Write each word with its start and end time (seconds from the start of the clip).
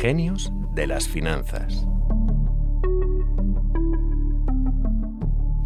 Genios 0.00 0.52
de 0.74 0.86
las 0.86 1.08
finanzas. 1.08 1.86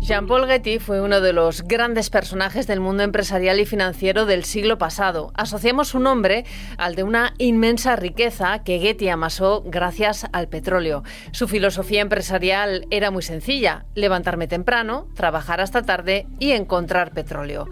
Jean-Paul 0.01 0.47
Getty 0.47 0.79
fue 0.79 1.03
uno 1.03 1.21
de 1.21 1.33
los 1.33 1.62
grandes 1.64 2.08
personajes 2.08 2.67
del 2.67 2.80
mundo 2.80 3.03
empresarial 3.03 3.61
y 3.61 3.67
financiero 3.67 4.25
del 4.25 4.45
siglo 4.45 4.79
pasado. 4.79 5.33
Asociamos 5.35 5.88
su 5.88 5.99
nombre 5.99 6.45
al 6.79 6.95
de 6.95 7.03
una 7.03 7.35
inmensa 7.37 7.95
riqueza 7.96 8.62
que 8.64 8.79
Getty 8.79 9.09
amasó 9.09 9.62
gracias 9.66 10.27
al 10.32 10.48
petróleo. 10.48 11.02
Su 11.32 11.46
filosofía 11.46 12.00
empresarial 12.00 12.86
era 12.90 13.10
muy 13.10 13.22
sencilla, 13.22 13.84
levantarme 13.95 14.46
temprano, 14.46 15.08
trabajar 15.14 15.60
hasta 15.60 15.82
tarde 15.82 16.26
y 16.38 16.52
encontrar 16.52 17.10
petróleo. 17.12 17.68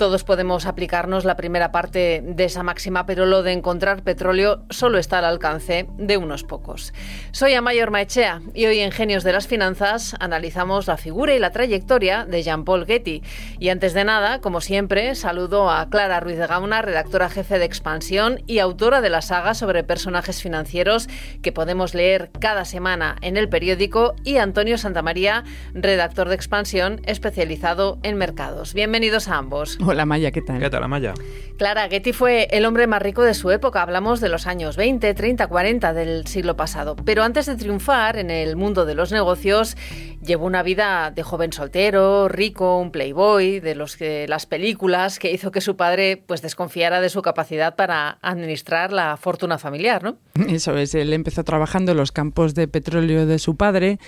Todos 0.00 0.24
podemos 0.24 0.64
aplicarnos 0.64 1.26
la 1.26 1.36
primera 1.36 1.72
parte 1.72 2.22
de 2.24 2.44
esa 2.44 2.62
máxima, 2.62 3.04
pero 3.04 3.26
lo 3.26 3.42
de 3.42 3.52
encontrar 3.52 4.02
petróleo 4.02 4.62
solo 4.70 4.96
está 4.96 5.18
al 5.18 5.26
alcance 5.26 5.88
de 5.98 6.16
unos 6.16 6.42
pocos. 6.42 6.94
Soy 7.32 7.52
Amayor 7.52 7.90
Maechea 7.90 8.40
y 8.54 8.64
hoy 8.64 8.78
en 8.80 8.92
Genios 8.92 9.24
de 9.24 9.34
las 9.34 9.46
Finanzas 9.46 10.16
analizamos 10.18 10.86
la 10.86 10.96
figura 10.96 11.34
y 11.34 11.38
la 11.38 11.50
trayectoria 11.50 12.24
de 12.24 12.42
Jean-Paul 12.42 12.86
Getty. 12.86 13.22
Y 13.58 13.68
antes 13.68 13.92
de 13.92 14.04
nada, 14.04 14.40
como 14.40 14.62
siempre, 14.62 15.14
saludo 15.14 15.70
a 15.70 15.90
Clara 15.90 16.18
Ruiz 16.18 16.38
de 16.38 16.46
Gauna, 16.46 16.80
redactora 16.80 17.28
jefe 17.28 17.58
de 17.58 17.66
Expansión 17.66 18.42
y 18.46 18.60
autora 18.60 19.02
de 19.02 19.10
la 19.10 19.20
saga 19.20 19.52
sobre 19.52 19.84
personajes 19.84 20.40
financieros 20.40 21.08
que 21.42 21.52
podemos 21.52 21.92
leer 21.92 22.30
cada 22.40 22.64
semana 22.64 23.16
en 23.20 23.36
el 23.36 23.50
periódico, 23.50 24.14
y 24.24 24.38
Antonio 24.38 24.78
Santamaría, 24.78 25.44
redactor 25.74 26.30
de 26.30 26.36
Expansión 26.36 27.02
especializado 27.04 27.98
en 28.02 28.16
mercados. 28.16 28.72
Bienvenidos 28.72 29.28
a 29.28 29.36
ambos. 29.36 29.76
Hola 29.90 30.06
Maya, 30.06 30.30
¿qué 30.30 30.40
tal? 30.40 30.60
¿Qué 30.60 30.70
tal, 30.70 30.88
Maya? 30.88 31.14
Clara, 31.58 31.88
Getty 31.88 32.12
fue 32.12 32.46
el 32.52 32.64
hombre 32.64 32.86
más 32.86 33.02
rico 33.02 33.24
de 33.24 33.34
su 33.34 33.50
época. 33.50 33.82
Hablamos 33.82 34.20
de 34.20 34.28
los 34.28 34.46
años 34.46 34.76
20, 34.76 35.12
30, 35.14 35.48
40 35.48 35.92
del 35.92 36.28
siglo 36.28 36.54
pasado. 36.54 36.94
Pero 37.04 37.24
antes 37.24 37.46
de 37.46 37.56
triunfar 37.56 38.16
en 38.16 38.30
el 38.30 38.54
mundo 38.54 38.86
de 38.86 38.94
los 38.94 39.10
negocios, 39.10 39.76
llevó 40.24 40.46
una 40.46 40.62
vida 40.62 41.10
de 41.10 41.24
joven 41.24 41.52
soltero, 41.52 42.28
rico, 42.28 42.78
un 42.78 42.92
playboy, 42.92 43.58
de 43.58 43.74
los 43.74 43.96
que 43.96 44.28
las 44.28 44.46
películas 44.46 45.18
que 45.18 45.32
hizo 45.32 45.50
que 45.50 45.60
su 45.60 45.76
padre 45.76 46.22
pues 46.24 46.40
desconfiara 46.40 47.00
de 47.00 47.08
su 47.08 47.20
capacidad 47.20 47.74
para 47.74 48.18
administrar 48.22 48.92
la 48.92 49.16
fortuna 49.16 49.58
familiar, 49.58 50.04
¿no? 50.04 50.18
Eso 50.48 50.76
es, 50.76 50.94
él 50.94 51.12
empezó 51.12 51.42
trabajando 51.42 51.90
en 51.90 51.98
los 51.98 52.12
campos 52.12 52.54
de 52.54 52.68
petróleo 52.68 53.26
de 53.26 53.40
su 53.40 53.56
padre, 53.56 53.98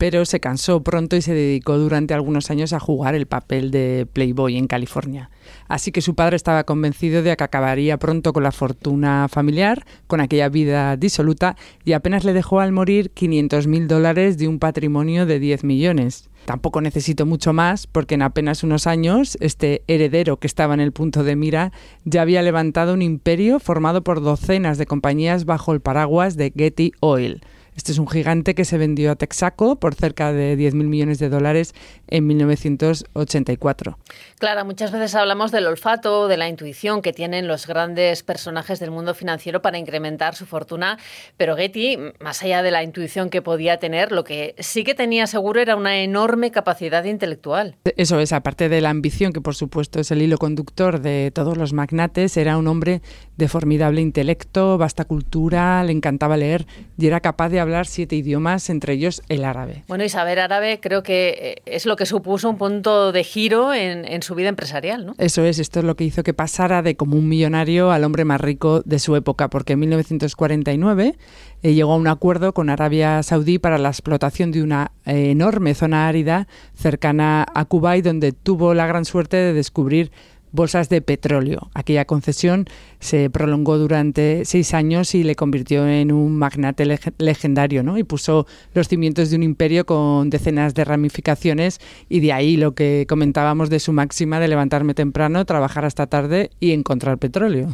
pero 0.00 0.24
se 0.24 0.40
cansó 0.40 0.82
pronto 0.82 1.14
y 1.14 1.20
se 1.20 1.34
dedicó 1.34 1.76
durante 1.76 2.14
algunos 2.14 2.50
años 2.50 2.72
a 2.72 2.80
jugar 2.80 3.14
el 3.14 3.26
papel 3.26 3.70
de 3.70 4.08
Playboy 4.10 4.56
en 4.56 4.66
California. 4.66 5.28
Así 5.68 5.92
que 5.92 6.00
su 6.00 6.14
padre 6.14 6.36
estaba 6.36 6.64
convencido 6.64 7.22
de 7.22 7.36
que 7.36 7.44
acabaría 7.44 7.98
pronto 7.98 8.32
con 8.32 8.42
la 8.42 8.50
fortuna 8.50 9.28
familiar, 9.28 9.84
con 10.06 10.22
aquella 10.22 10.48
vida 10.48 10.96
disoluta, 10.96 11.54
y 11.84 11.92
apenas 11.92 12.24
le 12.24 12.32
dejó 12.32 12.60
al 12.60 12.72
morir 12.72 13.10
500 13.10 13.66
mil 13.66 13.88
dólares 13.88 14.38
de 14.38 14.48
un 14.48 14.58
patrimonio 14.58 15.26
de 15.26 15.38
10 15.38 15.64
millones. 15.64 16.30
Tampoco 16.46 16.80
necesito 16.80 17.26
mucho 17.26 17.52
más 17.52 17.86
porque 17.86 18.14
en 18.14 18.22
apenas 18.22 18.64
unos 18.64 18.86
años 18.86 19.36
este 19.42 19.82
heredero 19.86 20.38
que 20.38 20.46
estaba 20.46 20.72
en 20.72 20.80
el 20.80 20.92
punto 20.92 21.24
de 21.24 21.36
mira 21.36 21.72
ya 22.04 22.22
había 22.22 22.40
levantado 22.40 22.94
un 22.94 23.02
imperio 23.02 23.60
formado 23.60 24.02
por 24.02 24.22
docenas 24.22 24.78
de 24.78 24.86
compañías 24.86 25.44
bajo 25.44 25.74
el 25.74 25.82
paraguas 25.82 26.38
de 26.38 26.54
Getty 26.56 26.92
Oil. 27.00 27.42
Este 27.76 27.92
es 27.92 27.98
un 27.98 28.08
gigante 28.08 28.54
que 28.54 28.64
se 28.64 28.78
vendió 28.78 29.12
a 29.12 29.16
Texaco 29.16 29.76
por 29.76 29.94
cerca 29.94 30.32
de 30.32 30.56
10.000 30.56 30.72
millones 30.84 31.18
de 31.18 31.28
dólares 31.28 31.74
en 32.08 32.26
1984. 32.26 33.98
Claro, 34.38 34.64
muchas 34.64 34.92
veces 34.92 35.14
hablamos 35.14 35.52
del 35.52 35.66
olfato, 35.66 36.28
de 36.28 36.36
la 36.36 36.48
intuición 36.48 37.02
que 37.02 37.12
tienen 37.12 37.46
los 37.46 37.66
grandes 37.66 38.22
personajes 38.22 38.80
del 38.80 38.90
mundo 38.90 39.14
financiero 39.14 39.62
para 39.62 39.78
incrementar 39.78 40.34
su 40.34 40.46
fortuna, 40.46 40.98
pero 41.36 41.56
Getty, 41.56 41.96
más 42.20 42.42
allá 42.42 42.62
de 42.62 42.70
la 42.70 42.82
intuición 42.82 43.30
que 43.30 43.42
podía 43.42 43.78
tener, 43.78 44.12
lo 44.12 44.24
que 44.24 44.54
sí 44.58 44.84
que 44.84 44.94
tenía 44.94 45.26
seguro 45.26 45.60
era 45.60 45.76
una 45.76 45.98
enorme 45.98 46.50
capacidad 46.50 47.04
intelectual. 47.04 47.76
Eso 47.96 48.20
es, 48.20 48.32
aparte 48.32 48.68
de 48.68 48.80
la 48.80 48.90
ambición, 48.90 49.32
que 49.32 49.40
por 49.40 49.54
supuesto 49.54 50.00
es 50.00 50.10
el 50.10 50.22
hilo 50.22 50.38
conductor 50.38 51.00
de 51.00 51.30
todos 51.32 51.56
los 51.56 51.72
magnates, 51.72 52.36
era 52.36 52.56
un 52.56 52.66
hombre 52.68 53.02
de 53.40 53.48
formidable 53.48 54.00
intelecto, 54.00 54.78
vasta 54.78 55.04
cultura, 55.04 55.82
le 55.82 55.92
encantaba 55.92 56.36
leer 56.36 56.66
y 56.96 57.06
era 57.06 57.20
capaz 57.20 57.48
de 57.48 57.58
hablar 57.58 57.86
siete 57.86 58.14
idiomas, 58.14 58.70
entre 58.70 58.92
ellos 58.92 59.22
el 59.28 59.44
árabe. 59.44 59.82
Bueno, 59.88 60.04
y 60.04 60.08
saber 60.08 60.38
árabe 60.38 60.78
creo 60.80 61.02
que 61.02 61.56
eh, 61.56 61.62
es 61.64 61.86
lo 61.86 61.96
que 61.96 62.06
supuso 62.06 62.48
un 62.48 62.58
punto 62.58 63.12
de 63.12 63.24
giro 63.24 63.72
en, 63.72 64.04
en, 64.04 64.22
su 64.22 64.34
vida 64.34 64.50
empresarial, 64.50 65.06
¿no? 65.06 65.14
Eso 65.18 65.42
es, 65.42 65.58
esto 65.58 65.80
es 65.80 65.84
lo 65.84 65.96
que 65.96 66.04
hizo 66.04 66.22
que 66.22 66.34
pasara 66.34 66.82
de 66.82 66.96
como 66.96 67.16
un 67.16 67.28
millonario 67.28 67.90
al 67.90 68.04
hombre 68.04 68.24
más 68.24 68.40
rico 68.40 68.82
de 68.84 68.98
su 68.98 69.16
época, 69.16 69.48
porque 69.48 69.72
en 69.72 69.80
1949 69.80 71.16
eh, 71.62 71.74
llegó 71.74 71.94
a 71.94 71.96
un 71.96 72.08
acuerdo 72.08 72.52
con 72.52 72.68
Arabia 72.68 73.22
Saudí 73.22 73.58
para 73.58 73.78
la 73.78 73.88
explotación 73.88 74.52
de 74.52 74.62
una 74.62 74.92
eh, 75.06 75.30
enorme 75.30 75.74
zona 75.74 76.08
árida 76.08 76.46
cercana 76.74 77.46
a 77.54 77.64
Kuwait, 77.64 78.04
donde 78.04 78.32
tuvo 78.32 78.74
la 78.74 78.86
gran 78.86 79.06
suerte 79.06 79.38
de 79.38 79.54
descubrir 79.54 80.12
bolsas 80.52 80.88
de 80.88 81.00
petróleo. 81.00 81.70
Aquella 81.74 82.04
concesión 82.04 82.66
se 82.98 83.30
prolongó 83.30 83.78
durante 83.78 84.44
seis 84.44 84.74
años 84.74 85.14
y 85.14 85.22
le 85.22 85.36
convirtió 85.36 85.86
en 85.86 86.12
un 86.12 86.36
magnate 86.36 86.84
leg 86.84 87.00
legendario, 87.18 87.82
¿no? 87.82 87.98
Y 87.98 88.04
puso 88.04 88.46
los 88.74 88.88
cimientos 88.88 89.30
de 89.30 89.36
un 89.36 89.42
imperio 89.42 89.86
con 89.86 90.30
decenas 90.30 90.74
de 90.74 90.84
ramificaciones 90.84 91.80
y 92.08 92.20
de 92.20 92.32
ahí 92.32 92.56
lo 92.56 92.74
que 92.74 93.06
comentábamos 93.08 93.70
de 93.70 93.80
su 93.80 93.92
máxima 93.92 94.40
de 94.40 94.48
levantarme 94.48 94.94
temprano, 94.94 95.44
trabajar 95.44 95.84
hasta 95.84 96.06
tarde 96.06 96.50
y 96.60 96.72
encontrar 96.72 97.18
petróleo. 97.18 97.68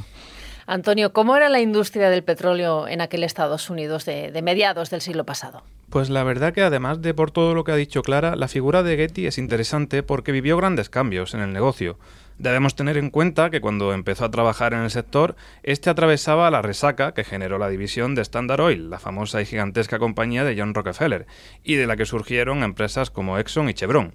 Antonio, 0.69 1.13
¿cómo 1.13 1.37
era 1.37 1.49
la 1.49 1.61
industria 1.61 2.11
del 2.11 2.25
petróleo 2.25 2.89
en 2.89 3.01
aquel 3.01 3.23
Estados 3.23 3.71
Unidos 3.71 4.05
de, 4.05 4.33
de, 4.33 4.43
mediados 4.43 4.91
del 4.91 5.01
siglo 5.01 5.25
pasado? 5.25 5.63
Pues 5.91 6.11
la 6.11 6.25
verdad 6.25 6.53
que 6.53 6.63
además 6.63 7.01
de 7.03 7.15
por 7.15 7.31
todo 7.31 7.55
lo 7.55 7.63
que 7.63 7.71
ha 7.71 7.77
dicho 7.77 8.03
Clara, 8.03 8.35
la 8.35 8.49
figura 8.49 8.83
de 8.83 8.97
Getty 8.97 9.29
es 9.29 9.39
interesante 9.39 10.03
porque 10.03 10.33
vivió 10.33 10.57
grandes 10.57 10.91
cambios 10.91 11.35
en 11.35 11.41
el 11.41 11.53
negocio. 11.53 11.99
Debemos 12.39 12.75
tener 12.75 12.99
en 12.99 13.09
cuenta 13.09 13.49
que 13.49 13.63
cuando 13.63 13.95
empezó 13.95 14.27
a 14.27 14.31
trabajar 14.31 14.75
en 14.75 14.81
el 14.81 14.91
sector, 14.91 15.37
este 15.63 15.89
atravesaba 15.89 16.51
la 16.51 16.61
resaca 16.61 17.15
que 17.15 17.25
generó 17.25 17.57
la 17.57 17.71
división 17.71 18.15
de 18.15 18.21
Standard 18.21 18.61
Oil, 18.61 18.91
la 18.91 18.99
famosa 18.99 19.41
y 19.41 19.47
gigantesca 19.47 19.99
compañía 19.99 20.45
de 20.45 20.55
John 20.59 20.75
Rockefeller, 20.75 21.27
y 21.65 21.77
de 21.77 21.87
la 21.87 21.97
que 21.97 22.05
surgieron 22.05 22.63
empresas 22.63 23.11
como 23.11 23.39
Exxon 23.39 23.71
y 23.71 23.75
Chevron. 23.75 24.13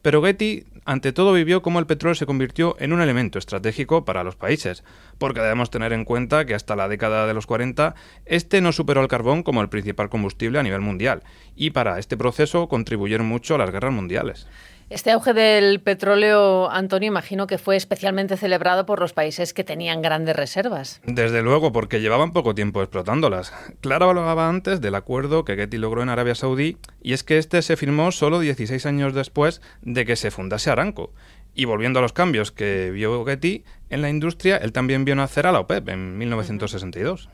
Pero 0.00 0.22
Getty, 0.22 0.64
ante 0.86 1.12
todo, 1.12 1.34
vivió 1.34 1.60
cómo 1.60 1.78
el 1.78 1.86
petróleo 1.86 2.14
se 2.14 2.24
convirtió 2.24 2.76
en 2.78 2.94
un 2.94 3.02
elemento 3.02 3.38
estratégico 3.38 4.06
para 4.06 4.24
los 4.24 4.36
países, 4.36 4.82
porque 5.18 5.40
debemos 5.40 5.70
tener 5.70 5.92
en 5.92 6.06
cuenta 6.06 6.46
que 6.46 6.54
hasta 6.54 6.76
la 6.76 6.88
década 6.88 7.26
de 7.26 7.34
los 7.34 7.46
40 7.46 7.94
este 8.24 8.62
no 8.62 8.72
superó 8.72 9.02
al 9.02 9.08
carbón 9.08 9.42
como 9.42 9.60
el 9.60 9.68
principal 9.68 10.08
combustible 10.08 10.58
a 10.58 10.62
nivel 10.62 10.80
mundial, 10.80 11.22
y 11.54 11.70
para 11.70 11.98
este 11.98 12.16
proceso 12.16 12.68
contribuyeron 12.68 13.26
mucho 13.26 13.56
a 13.56 13.58
las 13.58 13.72
guerras 13.72 13.92
mundiales. 13.92 14.46
Este 14.90 15.10
auge 15.10 15.34
del 15.34 15.80
petróleo, 15.80 16.70
Antonio, 16.70 17.08
imagino 17.08 17.46
que 17.46 17.58
fue 17.58 17.76
especialmente 17.76 18.38
celebrado 18.38 18.86
por 18.86 19.00
los 19.00 19.12
países 19.12 19.52
que 19.52 19.62
tenían 19.62 20.00
grandes 20.00 20.34
reservas. 20.34 21.02
Desde 21.04 21.42
luego, 21.42 21.72
porque 21.72 22.00
llevaban 22.00 22.32
poco 22.32 22.54
tiempo 22.54 22.80
explotándolas. 22.80 23.52
Clara 23.82 24.06
hablaba 24.06 24.48
antes 24.48 24.80
del 24.80 24.94
acuerdo 24.94 25.44
que 25.44 25.56
Getty 25.56 25.76
logró 25.76 26.02
en 26.02 26.08
Arabia 26.08 26.34
Saudí, 26.34 26.78
y 27.02 27.12
es 27.12 27.22
que 27.22 27.36
este 27.36 27.60
se 27.60 27.76
firmó 27.76 28.12
solo 28.12 28.40
16 28.40 28.86
años 28.86 29.12
después 29.12 29.60
de 29.82 30.06
que 30.06 30.16
se 30.16 30.30
fundase 30.30 30.70
Aramco. 30.70 31.12
Y 31.54 31.66
volviendo 31.66 31.98
a 31.98 32.02
los 32.02 32.14
cambios 32.14 32.50
que 32.50 32.90
vio 32.90 33.26
Getty 33.26 33.64
en 33.90 34.02
la 34.02 34.10
industria, 34.10 34.56
él 34.56 34.72
también 34.72 35.04
vio 35.04 35.14
nacer 35.14 35.46
a 35.46 35.52
la 35.52 35.60
OPEP 35.60 35.88
en 35.88 36.18
1962. 36.18 37.28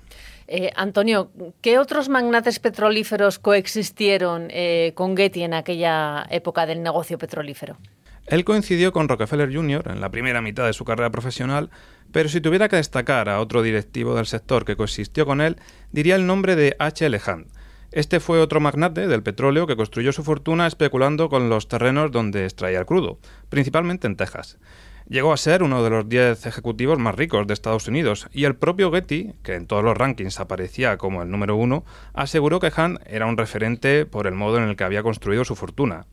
Eh, 0.47 0.71
Antonio, 0.77 1.31
¿qué 1.63 1.79
otros 1.79 2.09
magnates 2.09 2.59
petrolíferos 2.59 3.39
coexistieron 3.39 4.49
eh, 4.51 4.93
con 4.95 5.17
Getty 5.17 5.43
en 5.43 5.55
aquella 5.55 6.27
época 6.31 6.67
del 6.67 6.83
negocio 6.83 7.17
petrolífero? 7.17 7.79
Él 8.27 8.45
coincidió 8.45 8.93
con 8.93 9.09
Rockefeller 9.09 9.55
Jr. 9.55 9.91
en 9.91 10.01
la 10.01 10.11
primera 10.11 10.41
mitad 10.41 10.67
de 10.67 10.73
su 10.73 10.85
carrera 10.85 11.11
profesional, 11.11 11.71
pero 12.11 12.29
si 12.29 12.41
tuviera 12.41 12.69
que 12.69 12.77
destacar 12.77 13.29
a 13.29 13.41
otro 13.41 13.63
directivo 13.63 14.15
del 14.15 14.27
sector 14.27 14.65
que 14.65 14.77
coexistió 14.77 15.27
con 15.27 15.41
él, 15.41 15.57
diría 15.93 16.17
el 16.17 16.27
nombre 16.27 16.57
de 16.57 16.77
H. 16.79 17.05
L. 17.05 17.21
Hunt. 17.27 17.49
Este 17.93 18.21
fue 18.21 18.41
otro 18.41 18.61
magnate 18.61 19.07
del 19.07 19.23
petróleo 19.23 19.67
que 19.67 19.77
construyó 19.77 20.11
su 20.13 20.25
fortuna 20.25 20.67
especulando 20.67 21.29
con 21.29 21.49
los 21.49 21.69
terrenos 21.69 22.11
donde 22.11 22.45
extraía 22.45 22.81
el 22.81 22.87
crudo, 22.87 23.19
principalmente 23.51 24.07
en 24.07 24.17
Texas. 24.17 24.59
Llegó 25.07 25.35
a 25.35 25.37
ser 25.37 25.63
uno 25.63 25.85
de 25.85 25.91
los 25.91 26.09
10 26.09 26.47
ejecutivos 26.47 26.99
más 26.99 27.15
ricos 27.15 27.47
de 27.47 27.53
Estados 27.53 27.89
Unidos 27.89 28.27
y 28.33 28.45
el 28.45 28.57
propio 28.57 28.91
Getty, 28.91 29.35
que 29.43 29.55
en 29.55 29.67
todos 29.67 29.85
los 29.85 29.99
rankings 29.99 30.41
aparecía 30.41 30.97
como 30.97 31.23
el 31.23 31.31
número 31.31 31.57
uno, 31.57 31.85
aseguró 32.15 32.59
que 32.59 32.73
Hunt 32.75 33.01
era 33.07 33.27
un 33.27 33.37
referente 33.37 34.07
por 34.07 34.27
el 34.27 34.35
modo 34.35 34.57
en 34.57 34.65
el 34.65 34.77
que 34.77 34.85
había 34.85 35.03
construido 35.03 35.45
su 35.45 35.57
fortuna. 35.57 36.07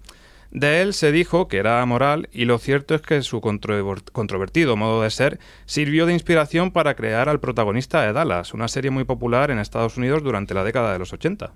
De 0.52 0.82
él 0.82 0.94
se 0.94 1.14
dijo 1.14 1.48
que 1.48 1.58
era 1.58 1.82
amoral 1.82 2.28
y 2.34 2.44
lo 2.44 2.58
cierto 2.58 2.94
es 2.94 3.02
que 3.02 3.22
su 3.22 3.40
controvertido 3.40 4.76
modo 4.76 5.02
de 5.02 5.10
ser 5.10 5.40
sirvió 5.66 6.06
de 6.06 6.12
inspiración 6.12 6.72
para 6.72 6.94
crear 6.96 7.30
al 7.30 7.40
protagonista 7.40 8.02
de 8.02 8.12
Dallas, 8.12 8.54
una 8.54 8.68
serie 8.68 8.92
muy 8.92 9.06
popular 9.06 9.50
en 9.50 9.60
Estados 9.60 9.96
Unidos 9.96 10.24
durante 10.24 10.54
la 10.54 10.66
década 10.66 10.92
de 10.92 11.00
los 11.00 11.14
80. 11.14 11.54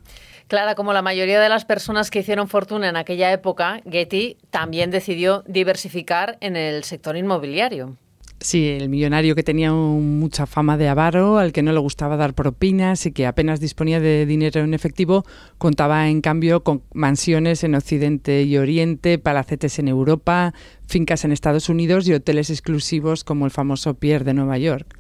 Clara, 0.48 0.76
como 0.76 0.94
la 0.94 1.02
mayoría 1.02 1.42
de 1.42 1.50
las 1.50 1.66
personas 1.66 2.10
que 2.10 2.20
hicieron 2.20 2.48
fortuna 2.48 2.88
en 2.88 2.96
aquella 2.96 3.34
época, 3.34 3.82
Getty 3.90 4.38
también 4.50 4.92
decidió 4.92 5.44
diversificar 5.46 6.38
en 6.40 6.56
el 6.56 6.86
sector 6.86 7.18
inmobiliario. 7.18 7.98
Sí, 8.46 8.70
el 8.70 8.90
millonario 8.90 9.34
que 9.34 9.42
tenía 9.42 9.72
mucha 9.72 10.46
fama 10.46 10.78
de 10.78 10.88
avaro, 10.88 11.40
al 11.40 11.52
que 11.52 11.64
no 11.64 11.74
le 11.74 11.80
gustaba 11.80 12.16
dar 12.16 12.36
propinas 12.36 13.08
y 13.08 13.12
que 13.12 13.26
apenas 13.26 13.60
disponía 13.60 14.00
de 14.00 14.28
dinero 14.28 14.62
en 14.62 14.76
efectivo, 14.76 15.26
contaba 15.58 16.10
en 16.10 16.22
cambio 16.22 16.64
con 16.64 16.84
mansiones 16.94 17.64
en 17.64 17.74
Occidente 17.74 18.44
y 18.44 18.56
Oriente, 18.60 19.18
palacetes 19.18 19.80
en 19.80 19.88
Europa, 19.88 20.54
fincas 20.86 21.26
en 21.26 21.32
Estados 21.32 21.70
Unidos 21.70 22.08
y 22.08 22.14
hoteles 22.14 22.52
exclusivos 22.52 23.24
como 23.24 23.46
el 23.46 23.52
famoso 23.52 23.96
Pierre 23.96 24.26
de 24.26 24.36
Nueva 24.36 24.60
York. 24.60 24.96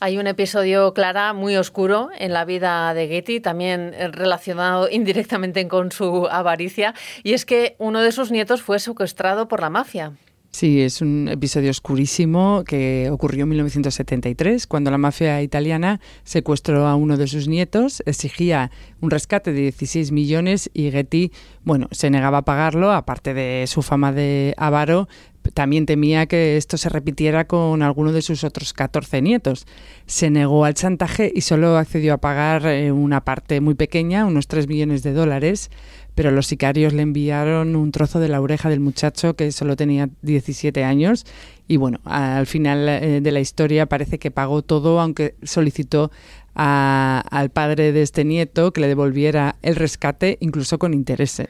Hay 0.00 0.18
un 0.18 0.26
episodio, 0.26 0.92
Clara, 0.92 1.32
muy 1.34 1.56
oscuro 1.56 2.08
en 2.18 2.32
la 2.32 2.44
vida 2.44 2.92
de 2.94 3.06
Getty, 3.06 3.38
también 3.38 3.94
relacionado 4.10 4.90
indirectamente 4.90 5.68
con 5.68 5.92
su 5.92 6.26
avaricia, 6.26 6.94
y 7.22 7.34
es 7.34 7.46
que 7.46 7.76
uno 7.78 8.02
de 8.02 8.10
sus 8.10 8.32
nietos 8.32 8.60
fue 8.60 8.80
secuestrado 8.80 9.46
por 9.46 9.60
la 9.60 9.70
mafia. 9.70 10.14
Sí, 10.50 10.80
es 10.80 11.02
un 11.02 11.28
episodio 11.28 11.70
oscurísimo 11.70 12.64
que 12.66 13.10
ocurrió 13.12 13.42
en 13.42 13.50
1973, 13.50 14.66
cuando 14.66 14.90
la 14.90 14.98
mafia 14.98 15.42
italiana 15.42 16.00
secuestró 16.24 16.86
a 16.86 16.96
uno 16.96 17.16
de 17.18 17.26
sus 17.26 17.48
nietos, 17.48 18.02
exigía 18.06 18.70
un 19.00 19.10
rescate 19.10 19.52
de 19.52 19.60
16 19.60 20.10
millones 20.10 20.70
y 20.72 20.90
Getty, 20.90 21.32
bueno, 21.64 21.86
se 21.90 22.10
negaba 22.10 22.38
a 22.38 22.44
pagarlo, 22.44 22.92
aparte 22.92 23.34
de 23.34 23.66
su 23.68 23.82
fama 23.82 24.10
de 24.10 24.54
avaro, 24.56 25.06
también 25.54 25.86
temía 25.86 26.26
que 26.26 26.56
esto 26.56 26.76
se 26.76 26.88
repitiera 26.88 27.46
con 27.46 27.82
alguno 27.82 28.12
de 28.12 28.22
sus 28.22 28.44
otros 28.44 28.72
14 28.72 29.22
nietos. 29.22 29.66
Se 30.06 30.30
negó 30.30 30.64
al 30.64 30.74
chantaje 30.74 31.30
y 31.34 31.42
solo 31.42 31.76
accedió 31.76 32.14
a 32.14 32.18
pagar 32.18 32.66
eh, 32.66 32.92
una 32.92 33.24
parte 33.24 33.60
muy 33.60 33.74
pequeña, 33.74 34.24
unos 34.24 34.48
3 34.48 34.68
millones 34.68 35.02
de 35.02 35.12
dólares, 35.12 35.70
pero 36.14 36.30
los 36.30 36.46
sicarios 36.46 36.92
le 36.92 37.02
enviaron 37.02 37.76
un 37.76 37.92
trozo 37.92 38.20
de 38.20 38.28
la 38.28 38.40
oreja 38.40 38.68
del 38.68 38.80
muchacho 38.80 39.34
que 39.34 39.52
solo 39.52 39.76
tenía 39.76 40.08
17 40.22 40.82
años 40.84 41.24
y 41.68 41.76
bueno, 41.76 42.00
al 42.04 42.46
final 42.46 42.88
eh, 42.88 43.20
de 43.20 43.32
la 43.32 43.40
historia 43.40 43.86
parece 43.86 44.18
que 44.18 44.30
pagó 44.30 44.62
todo, 44.62 45.00
aunque 45.00 45.34
solicitó 45.42 46.10
al 46.54 47.50
padre 47.50 47.92
de 47.92 48.02
este 48.02 48.24
nieto 48.24 48.72
que 48.72 48.80
le 48.80 48.88
devolviera 48.88 49.56
el 49.62 49.76
rescate 49.76 50.38
incluso 50.40 50.80
con 50.80 50.92
interés. 50.92 51.40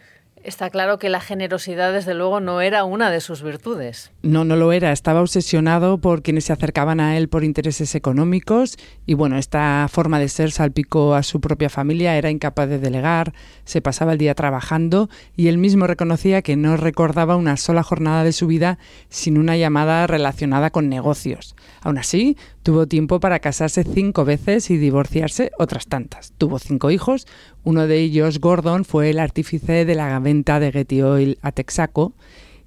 Está 0.44 0.70
claro 0.70 0.99
que 0.99 1.08
la 1.08 1.20
generosidad, 1.20 1.93
desde 1.93 2.14
luego, 2.14 2.40
no 2.40 2.61
era 2.61 2.85
una 2.85 3.11
de 3.11 3.20
sus 3.20 3.43
virtudes. 3.43 4.12
No, 4.23 4.44
no 4.44 4.56
lo 4.56 4.73
era. 4.73 4.93
Estaba 4.93 5.20
obsesionado 5.20 5.99
por 5.99 6.23
quienes 6.23 6.44
se 6.44 6.52
acercaban 6.52 7.00
a 7.00 7.17
él 7.17 7.29
por 7.29 7.44
intereses 7.44 7.94
económicos 7.94 8.76
y, 9.06 9.14
bueno, 9.14 9.38
esta 9.38 9.87
forma 9.90 10.19
de 10.19 10.29
ser 10.29 10.50
salpicó 10.50 11.14
a 11.14 11.23
su 11.23 11.40
propia 11.40 11.69
familia. 11.69 12.17
Era 12.17 12.31
incapaz 12.31 12.69
de 12.69 12.79
delegar, 12.79 13.32
se 13.64 13.81
pasaba 13.81 14.12
el 14.12 14.19
día 14.19 14.35
trabajando 14.35 15.08
y 15.37 15.49
él 15.49 15.58
mismo 15.58 15.87
reconocía 15.87 16.43
que 16.43 16.56
no 16.56 16.76
recordaba 16.76 17.37
una 17.37 17.56
sola 17.56 17.82
jornada 17.82 18.25
de 18.25 18.32
su 18.32 18.46
vida 18.46 18.79
sin 19.08 19.38
una 19.38 19.56
llamada 19.56 20.06
relacionada 20.06 20.70
con 20.70 20.88
negocios. 20.88 21.55
Aún 21.81 21.99
así, 21.99 22.37
tuvo 22.62 22.87
tiempo 22.87 23.20
para 23.20 23.38
casarse 23.38 23.85
cinco 23.85 24.25
veces 24.25 24.70
y 24.70 24.76
divorciarse 24.76 25.52
otras 25.58 25.87
tantas. 25.87 26.32
Tuvo 26.38 26.58
cinco 26.58 26.90
hijos, 26.90 27.26
uno 27.68 27.86
de 27.86 27.98
ellos, 27.98 28.40
Gordon, 28.40 28.86
fue 28.86 29.10
el 29.10 29.18
artífice 29.18 29.84
de 29.84 29.94
la 29.94 30.18
venta 30.20 30.58
de 30.58 30.72
Getty 30.72 31.02
Oil 31.02 31.38
a 31.42 31.52
Texaco. 31.52 32.14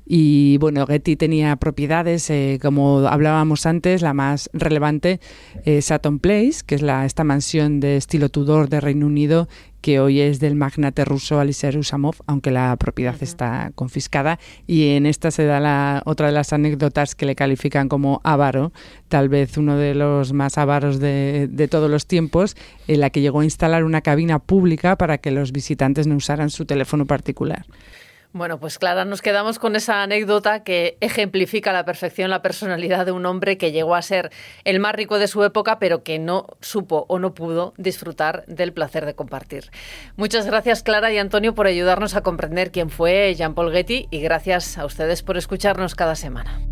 Y 0.06 0.57
bueno, 0.57 0.86
Getty 0.88 1.15
tenía 1.15 1.56
propiedades, 1.56 2.30
eh, 2.30 2.59
como 2.62 3.00
hablábamos 3.07 3.65
antes, 3.65 4.01
la 4.01 4.13
más 4.13 4.50
relevante, 4.53 5.19
eh, 5.63 5.81
Sutton 5.81 6.19
Place, 6.19 6.59
que 6.65 6.75
es 6.75 6.81
la, 6.81 7.06
esta 7.06 7.24
mansión 7.24 7.80
de 7.80 7.98
estilo 7.98 8.30
Tudor 8.30 8.69
de 8.69 8.81
Reino 8.81 9.06
Unido 9.06 9.48
que 9.81 10.00
hoy 10.00 10.21
es 10.21 10.39
del 10.39 10.56
magnate 10.56 11.03
ruso 11.06 11.39
Aliser 11.39 11.77
Usamov, 11.77 12.15
aunque 12.27 12.51
la 12.51 12.75
propiedad 12.77 13.15
está 13.21 13.71
confiscada. 13.75 14.39
Y 14.68 14.89
en 14.89 15.06
esta 15.06 15.31
se 15.31 15.45
da 15.45 15.59
la, 15.59 16.03
otra 16.06 16.27
de 16.27 16.33
las 16.33 16.53
anécdotas 16.53 17.15
que 17.15 17.25
le 17.25 17.36
califican 17.36 17.89
como 17.89 18.21
avaro, 18.24 18.71
tal 19.09 19.27
vez 19.27 19.57
uno 19.57 19.75
de 19.75 19.95
los 19.95 20.33
más 20.33 20.57
avaros 20.57 21.00
de, 21.00 21.48
de 21.51 21.68
todos 21.68 21.89
los 21.89 22.06
tiempos, 22.06 22.56
en 22.88 23.01
la 23.01 23.09
que 23.09 23.21
llegó 23.21 23.42
a 23.42 23.44
instalar 23.44 23.83
una 23.83 24.01
cabina 24.01 24.39
pública 24.39 24.98
para 24.98 25.18
que 25.18 25.31
los 25.31 25.51
visitantes 25.51 26.07
no 26.07 26.15
usaran 26.15 26.50
su 26.50 26.65
teléfono 26.65 27.06
particular. 27.06 27.65
Bueno, 28.33 28.62
pues 28.62 28.80
Clara, 28.80 29.04
nos 29.04 29.22
quedamos 29.22 29.60
con 29.60 29.75
esa 29.75 30.04
anécdota 30.04 30.63
que 30.63 30.98
ejemplifica 31.01 31.72
a 31.72 31.74
la 31.74 31.83
perfección 31.83 32.30
la 32.30 32.42
personalidad 32.42 33.06
de 33.06 33.12
un 33.12 33.25
hombre 33.25 33.57
que 33.57 33.74
llegó 33.74 33.94
a 33.94 34.01
ser 34.01 34.31
el 34.63 34.80
más 34.80 34.95
rico 34.95 35.19
de 35.19 35.28
su 35.28 35.44
época, 35.44 35.80
pero 35.80 36.04
que 36.04 36.18
no 36.18 36.48
supo 36.62 37.06
o 37.10 37.19
no 37.19 37.33
pudo 37.33 37.74
disfrutar 37.78 38.45
del 38.48 38.72
placer 38.72 39.06
de 39.06 39.16
compartir. 39.16 39.69
Muchas 40.16 40.45
gracias, 40.45 40.81
Clara 40.81 41.12
y 41.12 41.18
Antonio, 41.18 41.54
por 41.54 41.68
ayudarnos 41.68 42.16
a 42.16 42.22
comprender 42.22 42.72
quién 42.72 42.89
fue 42.89 43.36
Jean-Paul 43.36 43.74
Getty 43.74 44.07
y 44.10 44.22
gracias 44.22 44.77
a 44.77 44.86
ustedes 44.86 45.24
por 45.24 45.36
escucharnos 45.36 45.95
cada 45.95 46.16
semana. 46.16 46.71